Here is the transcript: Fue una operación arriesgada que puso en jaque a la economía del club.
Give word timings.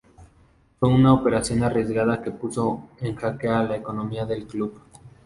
Fue 0.79 0.89
una 0.89 1.13
operación 1.13 1.61
arriesgada 1.61 2.23
que 2.23 2.31
puso 2.31 2.89
en 3.01 3.13
jaque 3.15 3.47
a 3.47 3.61
la 3.61 3.75
economía 3.75 4.25
del 4.25 4.47
club. 4.47 4.81